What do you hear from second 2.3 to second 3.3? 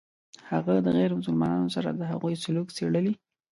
سلوک څېړلی.